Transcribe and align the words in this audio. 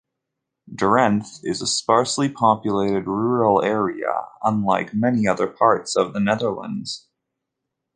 Drenthe 0.73 1.41
is 1.43 1.61
a 1.61 1.67
sparsely 1.67 2.27
populated 2.27 3.05
rural 3.05 3.61
area, 3.61 4.29
unlike 4.41 4.95
many 4.95 5.27
other 5.27 5.45
parts 5.45 5.95
of 5.95 6.13
the 6.13 6.19
Netherlands. 6.19 7.07